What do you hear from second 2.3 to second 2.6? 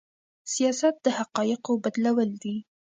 دي.